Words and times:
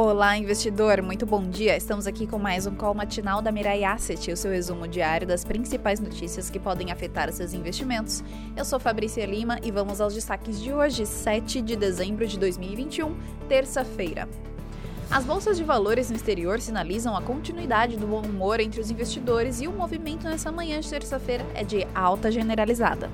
Olá, 0.00 0.38
investidor, 0.38 1.02
muito 1.02 1.26
bom 1.26 1.42
dia. 1.42 1.76
Estamos 1.76 2.06
aqui 2.06 2.24
com 2.24 2.38
mais 2.38 2.68
um 2.68 2.74
call 2.76 2.94
matinal 2.94 3.42
da 3.42 3.50
Mirai 3.50 3.82
Asset, 3.82 4.30
o 4.30 4.36
seu 4.36 4.52
resumo 4.52 4.86
diário 4.86 5.26
das 5.26 5.44
principais 5.44 5.98
notícias 5.98 6.48
que 6.48 6.60
podem 6.60 6.92
afetar 6.92 7.32
seus 7.32 7.52
investimentos. 7.52 8.22
Eu 8.56 8.64
sou 8.64 8.78
Fabrícia 8.78 9.26
Lima 9.26 9.58
e 9.60 9.72
vamos 9.72 10.00
aos 10.00 10.14
destaques 10.14 10.62
de 10.62 10.72
hoje, 10.72 11.04
7 11.04 11.60
de 11.60 11.74
dezembro 11.74 12.28
de 12.28 12.38
2021, 12.38 13.12
terça-feira. 13.48 14.28
As 15.10 15.24
bolsas 15.24 15.56
de 15.56 15.64
valores 15.64 16.10
no 16.10 16.16
exterior 16.16 16.60
sinalizam 16.60 17.16
a 17.16 17.22
continuidade 17.22 17.96
do 17.96 18.06
bom 18.06 18.22
humor 18.22 18.60
entre 18.60 18.80
os 18.80 18.92
investidores 18.92 19.60
e 19.60 19.66
o 19.66 19.72
movimento 19.72 20.28
nessa 20.28 20.52
manhã 20.52 20.78
de 20.78 20.88
terça-feira 20.88 21.44
é 21.56 21.64
de 21.64 21.84
alta 21.92 22.30
generalizada. 22.30 23.10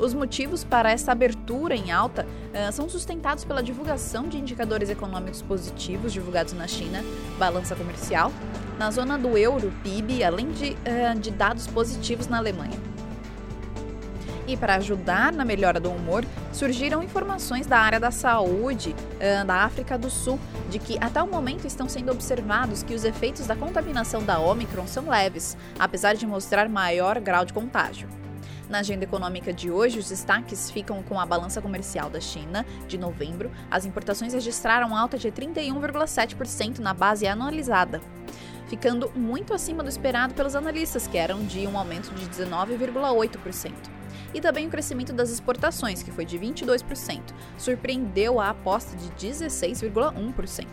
Os 0.00 0.14
motivos 0.14 0.64
para 0.64 0.90
essa 0.90 1.12
abertura 1.12 1.76
em 1.76 1.92
alta 1.92 2.24
uh, 2.24 2.72
são 2.72 2.88
sustentados 2.88 3.44
pela 3.44 3.62
divulgação 3.62 4.28
de 4.28 4.38
indicadores 4.38 4.88
econômicos 4.88 5.42
positivos 5.42 6.10
divulgados 6.10 6.54
na 6.54 6.66
China, 6.66 7.04
balança 7.38 7.76
comercial, 7.76 8.32
na 8.78 8.90
zona 8.90 9.18
do 9.18 9.36
euro, 9.36 9.70
PIB, 9.82 10.24
além 10.24 10.52
de, 10.52 10.70
uh, 10.70 11.18
de 11.18 11.30
dados 11.30 11.66
positivos 11.66 12.28
na 12.28 12.38
Alemanha. 12.38 12.80
E 14.48 14.56
para 14.56 14.76
ajudar 14.76 15.34
na 15.34 15.44
melhora 15.44 15.78
do 15.78 15.90
humor, 15.90 16.24
surgiram 16.50 17.02
informações 17.02 17.66
da 17.66 17.78
área 17.78 18.00
da 18.00 18.10
saúde 18.10 18.96
uh, 19.16 19.44
da 19.44 19.64
África 19.64 19.98
do 19.98 20.08
Sul 20.08 20.40
de 20.70 20.78
que 20.78 20.96
até 20.98 21.22
o 21.22 21.26
momento 21.26 21.66
estão 21.66 21.86
sendo 21.90 22.10
observados 22.10 22.82
que 22.82 22.94
os 22.94 23.04
efeitos 23.04 23.46
da 23.46 23.54
contaminação 23.54 24.22
da 24.22 24.40
Omicron 24.40 24.86
são 24.86 25.10
leves, 25.10 25.58
apesar 25.78 26.14
de 26.14 26.26
mostrar 26.26 26.70
maior 26.70 27.20
grau 27.20 27.44
de 27.44 27.52
contágio. 27.52 28.19
Na 28.70 28.78
agenda 28.78 29.02
econômica 29.02 29.52
de 29.52 29.68
hoje, 29.68 29.98
os 29.98 30.08
destaques 30.08 30.70
ficam 30.70 31.02
com 31.02 31.18
a 31.18 31.26
balança 31.26 31.60
comercial 31.60 32.08
da 32.08 32.20
China, 32.20 32.64
de 32.86 32.96
novembro. 32.96 33.50
As 33.68 33.84
importações 33.84 34.32
registraram 34.32 34.96
alta 34.96 35.18
de 35.18 35.28
31,7% 35.30 36.78
na 36.78 36.94
base 36.94 37.26
anualizada 37.26 38.00
ficando 38.68 39.10
muito 39.16 39.52
acima 39.52 39.82
do 39.82 39.88
esperado 39.88 40.32
pelos 40.32 40.54
analistas, 40.54 41.08
que 41.08 41.18
eram 41.18 41.44
de 41.44 41.66
um 41.66 41.76
aumento 41.76 42.14
de 42.14 42.24
19,8%. 42.28 43.72
E 44.32 44.40
também 44.40 44.68
o 44.68 44.70
crescimento 44.70 45.12
das 45.12 45.28
exportações, 45.28 46.04
que 46.04 46.12
foi 46.12 46.24
de 46.24 46.38
22%, 46.38 47.20
surpreendeu 47.58 48.38
a 48.38 48.50
aposta 48.50 48.96
de 48.96 49.08
16,1%. 49.26 50.68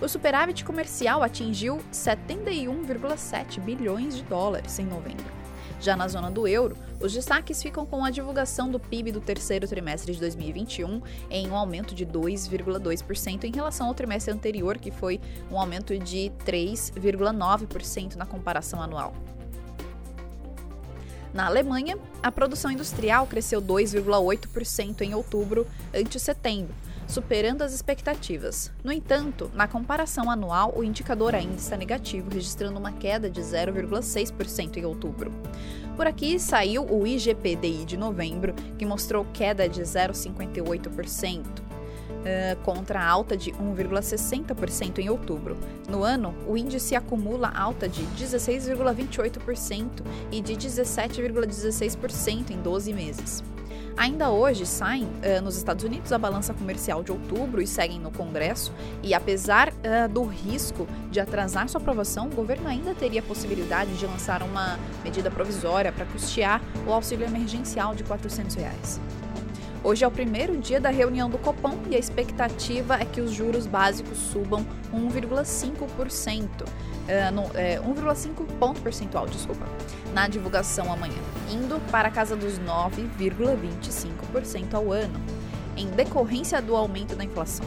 O 0.00 0.08
superávit 0.08 0.64
comercial 0.64 1.22
atingiu 1.22 1.78
71,7 1.92 3.60
bilhões 3.60 4.16
de 4.16 4.24
dólares 4.24 4.76
em 4.80 4.84
novembro. 4.84 5.41
Já 5.82 5.96
na 5.96 6.06
zona 6.06 6.30
do 6.30 6.46
euro, 6.46 6.76
os 7.00 7.12
destaques 7.12 7.60
ficam 7.60 7.84
com 7.84 8.04
a 8.04 8.10
divulgação 8.10 8.70
do 8.70 8.78
PIB 8.78 9.10
do 9.10 9.20
terceiro 9.20 9.66
trimestre 9.66 10.14
de 10.14 10.20
2021 10.20 11.02
em 11.28 11.50
um 11.50 11.56
aumento 11.56 11.92
de 11.92 12.06
2,2% 12.06 13.42
em 13.42 13.50
relação 13.50 13.88
ao 13.88 13.94
trimestre 13.94 14.32
anterior, 14.32 14.78
que 14.78 14.92
foi 14.92 15.20
um 15.50 15.58
aumento 15.58 15.98
de 15.98 16.30
3,9% 16.46 18.14
na 18.14 18.24
comparação 18.24 18.80
anual. 18.80 19.12
Na 21.34 21.46
Alemanha, 21.46 21.98
a 22.22 22.30
produção 22.30 22.70
industrial 22.70 23.26
cresceu 23.26 23.60
2,8% 23.60 25.00
em 25.00 25.14
outubro 25.16 25.66
ante 25.92 26.20
setembro, 26.20 26.72
superando 27.12 27.60
as 27.60 27.74
expectativas. 27.74 28.72
No 28.82 28.90
entanto, 28.90 29.50
na 29.52 29.68
comparação 29.68 30.30
anual, 30.30 30.72
o 30.74 30.82
indicador 30.82 31.34
ainda 31.34 31.56
está 31.56 31.76
negativo, 31.76 32.30
registrando 32.30 32.78
uma 32.78 32.90
queda 32.90 33.28
de 33.28 33.42
0,6% 33.42 34.78
em 34.78 34.86
outubro. 34.86 35.30
Por 35.94 36.06
aqui 36.06 36.38
saiu 36.38 36.86
o 36.90 37.06
IGPDI 37.06 37.84
de 37.84 37.98
novembro, 37.98 38.54
que 38.78 38.86
mostrou 38.86 39.26
queda 39.30 39.68
de 39.68 39.82
0,58%. 39.82 41.44
Uh, 42.22 42.56
contra 42.62 43.00
a 43.00 43.08
alta 43.08 43.36
de 43.36 43.50
1,60% 43.50 45.00
em 45.00 45.10
outubro. 45.10 45.58
No 45.88 46.04
ano, 46.04 46.32
o 46.46 46.56
índice 46.56 46.94
acumula 46.94 47.48
alta 47.52 47.88
de 47.88 48.04
16,28% 48.16 49.88
e 50.30 50.40
de 50.40 50.54
17,16% 50.54 52.50
em 52.50 52.62
12 52.62 52.92
meses. 52.92 53.42
Ainda 53.96 54.30
hoje 54.30 54.64
saem 54.64 55.04
uh, 55.04 55.42
nos 55.42 55.56
Estados 55.56 55.84
Unidos 55.84 56.12
a 56.12 56.18
balança 56.18 56.54
comercial 56.54 57.02
de 57.02 57.12
outubro 57.12 57.60
e 57.60 57.66
seguem 57.66 58.00
no 58.00 58.10
Congresso, 58.10 58.72
e 59.02 59.12
apesar 59.12 59.68
uh, 59.68 60.08
do 60.08 60.24
risco 60.24 60.86
de 61.10 61.20
atrasar 61.20 61.68
sua 61.68 61.80
aprovação, 61.80 62.26
o 62.26 62.34
governo 62.34 62.68
ainda 62.68 62.94
teria 62.94 63.20
a 63.20 63.24
possibilidade 63.24 63.94
de 63.94 64.06
lançar 64.06 64.42
uma 64.42 64.78
medida 65.04 65.30
provisória 65.30 65.92
para 65.92 66.06
custear 66.06 66.62
o 66.86 66.92
auxílio 66.92 67.26
emergencial 67.26 67.94
de 67.94 68.02
400 68.02 68.56
reais. 68.56 69.00
Hoje 69.84 70.04
é 70.04 70.06
o 70.08 70.12
primeiro 70.12 70.56
dia 70.56 70.80
da 70.80 70.90
reunião 70.90 71.28
do 71.28 71.38
Copom 71.38 71.76
e 71.90 71.96
a 71.96 71.98
expectativa 71.98 72.94
é 72.94 73.04
que 73.04 73.20
os 73.20 73.32
juros 73.32 73.66
básicos 73.66 74.16
subam 74.16 74.64
1,5%, 74.94 76.48
uh, 77.02 77.56
é, 77.56 77.80
1,5 77.80 78.46
ponto 78.58 78.80
percentual, 78.80 79.26
desculpa, 79.26 79.66
na 80.12 80.28
divulgação 80.28 80.92
amanhã, 80.92 81.18
indo 81.50 81.80
para 81.90 82.08
a 82.08 82.10
casa 82.10 82.36
dos 82.36 82.58
9,25% 82.58 84.74
ao 84.74 84.92
ano, 84.92 85.18
em 85.76 85.86
decorrência 85.88 86.60
do 86.60 86.76
aumento 86.76 87.16
da 87.16 87.24
inflação. 87.24 87.64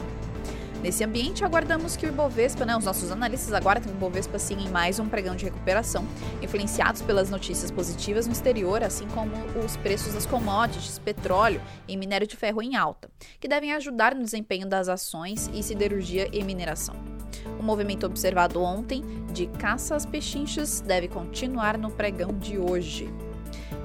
Nesse 0.82 1.02
ambiente, 1.02 1.44
aguardamos 1.44 1.96
que 1.96 2.06
o 2.06 2.08
Ibovespa, 2.08 2.64
né, 2.64 2.76
os 2.76 2.84
nossos 2.84 3.10
analistas 3.10 3.52
aguardam 3.52 3.84
que 3.84 3.90
o 3.90 3.96
Ibovespa 3.96 4.38
siga 4.38 4.60
em 4.60 4.68
mais 4.68 5.00
um 5.00 5.08
pregão 5.08 5.34
de 5.34 5.46
recuperação, 5.46 6.06
influenciados 6.42 7.02
pelas 7.02 7.30
notícias 7.30 7.70
positivas 7.70 8.26
no 8.26 8.32
exterior, 8.32 8.84
assim 8.84 9.08
como 9.08 9.32
os 9.64 9.76
preços 9.78 10.14
das 10.14 10.26
commodities, 10.26 10.98
petróleo 10.98 11.60
e 11.88 11.96
minério 11.96 12.26
de 12.26 12.36
ferro 12.36 12.62
em 12.62 12.76
alta, 12.76 13.10
que 13.40 13.48
devem 13.48 13.72
ajudar 13.72 14.14
no 14.14 14.22
desempenho 14.22 14.68
das 14.68 14.88
ações 14.88 15.50
e 15.52 15.62
siderurgia 15.62 16.28
e 16.32 16.44
mineração. 16.44 17.15
O 17.58 17.62
movimento 17.62 18.06
observado 18.06 18.62
ontem 18.62 19.02
de 19.32 19.46
caça 19.46 19.94
às 19.94 20.06
pechinchas 20.06 20.80
deve 20.80 21.08
continuar 21.08 21.78
no 21.78 21.90
pregão 21.90 22.32
de 22.32 22.58
hoje. 22.58 23.10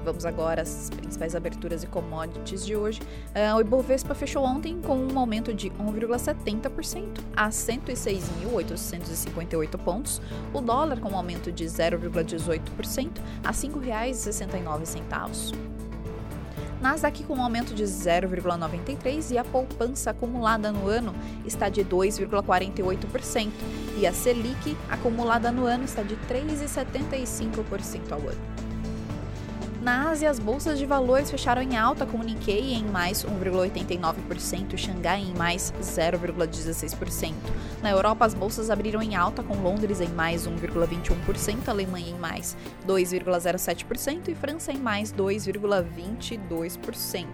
Vamos 0.04 0.24
agora 0.24 0.62
às 0.62 0.88
principais 0.90 1.36
aberturas 1.36 1.84
e 1.84 1.86
commodities 1.86 2.66
de 2.66 2.74
hoje. 2.76 3.00
Uh, 3.00 3.54
o 3.56 3.60
Ibovespa 3.60 4.14
fechou 4.14 4.44
ontem 4.44 4.80
com 4.80 4.96
um 4.96 5.18
aumento 5.18 5.52
de 5.54 5.70
1,70% 5.70 7.20
a 7.36 7.48
106.858 7.48 9.78
pontos. 9.78 10.20
O 10.52 10.60
dólar 10.60 11.00
com 11.00 11.10
um 11.10 11.16
aumento 11.16 11.52
de 11.52 11.64
0,18% 11.64 13.20
a 13.44 13.50
R$ 13.50 13.54
5,69. 13.54 15.81
Nasdaq 16.82 17.22
com 17.22 17.34
um 17.34 17.42
aumento 17.42 17.74
de 17.74 17.84
0,93% 17.84 19.30
e 19.30 19.38
a 19.38 19.44
poupança 19.44 20.10
acumulada 20.10 20.72
no 20.72 20.88
ano 20.88 21.14
está 21.46 21.68
de 21.68 21.84
2,48%. 21.84 23.52
E 23.96 24.04
a 24.04 24.12
Selic 24.12 24.76
acumulada 24.90 25.52
no 25.52 25.64
ano 25.64 25.84
está 25.84 26.02
de 26.02 26.16
3,75% 26.28 28.10
ao 28.10 28.18
ano. 28.18 28.71
Na 29.82 30.10
Ásia, 30.10 30.30
as 30.30 30.38
bolsas 30.38 30.78
de 30.78 30.86
valores 30.86 31.28
fecharam 31.28 31.60
em 31.60 31.76
alta, 31.76 32.06
com 32.06 32.18
o 32.18 32.22
Nikkei 32.22 32.74
em 32.74 32.84
mais 32.84 33.24
1,89% 33.24 34.74
e 34.74 34.78
Xangai 34.78 35.20
em 35.20 35.34
mais 35.34 35.74
0,16%. 35.82 37.34
Na 37.82 37.90
Europa, 37.90 38.24
as 38.24 38.32
bolsas 38.32 38.70
abriram 38.70 39.02
em 39.02 39.16
alta, 39.16 39.42
com 39.42 39.56
Londres 39.56 40.00
em 40.00 40.10
mais 40.10 40.46
1,21%, 40.46 41.66
Alemanha 41.66 42.10
em 42.10 42.16
mais 42.16 42.56
2,07% 42.86 44.28
e 44.28 44.36
França 44.36 44.70
em 44.70 44.78
mais 44.78 45.12
2,22%. 45.12 47.26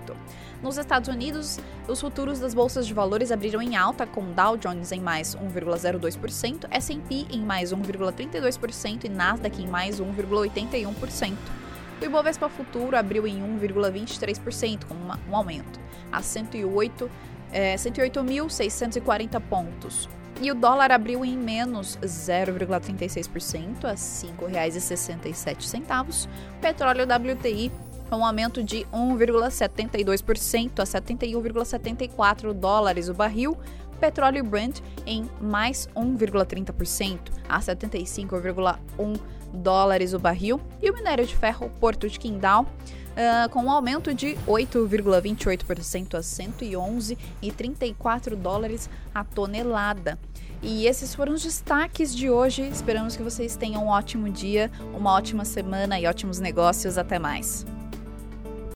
Nos 0.62 0.78
Estados 0.78 1.10
Unidos, 1.10 1.60
os 1.86 2.00
futuros 2.00 2.40
das 2.40 2.54
bolsas 2.54 2.86
de 2.86 2.94
valores 2.94 3.30
abriram 3.30 3.60
em 3.60 3.76
alta, 3.76 4.06
com 4.06 4.32
Dow 4.32 4.56
Jones 4.56 4.90
em 4.90 5.00
mais 5.00 5.36
1,02%, 5.36 6.66
S&P 6.70 7.26
em 7.30 7.42
mais 7.42 7.74
1,32% 7.74 9.04
e 9.04 9.10
Nasdaq 9.10 9.62
em 9.62 9.66
mais 9.66 10.00
1,81%. 10.00 11.36
O 12.00 12.04
Ibovespa 12.04 12.48
Futuro 12.48 12.96
abriu 12.96 13.26
em 13.26 13.42
1,23%, 13.58 14.84
com 14.84 14.94
um 14.94 15.36
aumento, 15.36 15.80
a 16.12 16.22
108, 16.22 17.10
é, 17.52 17.74
108.640 17.74 19.40
pontos. 19.40 20.08
E 20.40 20.52
o 20.52 20.54
dólar 20.54 20.92
abriu 20.92 21.24
em 21.24 21.36
menos 21.36 21.98
0,36%, 22.00 23.84
a 23.84 23.90
R$ 23.90 23.96
5,67. 23.96 26.28
Petróleo 26.60 27.04
WTI 27.04 27.72
com 28.08 28.18
um 28.18 28.24
aumento 28.24 28.62
de 28.62 28.86
1,72% 28.92 30.78
a 30.80 30.84
71,74 30.84 32.52
dólares 32.52 33.08
o 33.08 33.14
barril. 33.14 33.58
Petróleo 34.00 34.44
Brent 34.44 34.78
em 35.04 35.28
mais 35.40 35.88
1,30% 35.96 37.32
a 37.48 37.58
75,1 37.58 39.18
dólares 39.52 40.14
o 40.14 40.18
barril. 40.18 40.60
E 40.82 40.90
o 40.90 40.94
minério 40.94 41.26
de 41.26 41.36
ferro 41.36 41.70
Porto 41.80 42.08
de 42.08 42.18
Quindal 42.18 42.66
Uh, 43.18 43.48
com 43.48 43.64
um 43.64 43.70
aumento 43.70 44.14
de 44.14 44.38
8,28% 44.46 46.14
a 46.14 46.20
111,34 46.20 48.36
dólares 48.36 48.88
a 49.12 49.24
tonelada. 49.24 50.16
E 50.62 50.86
esses 50.86 51.16
foram 51.16 51.34
os 51.34 51.42
destaques 51.42 52.14
de 52.14 52.30
hoje. 52.30 52.62
Esperamos 52.68 53.16
que 53.16 53.22
vocês 53.24 53.56
tenham 53.56 53.86
um 53.86 53.88
ótimo 53.88 54.30
dia, 54.30 54.70
uma 54.94 55.12
ótima 55.12 55.44
semana 55.44 55.98
e 55.98 56.06
ótimos 56.06 56.38
negócios. 56.38 56.96
Até 56.96 57.18
mais. 57.18 57.66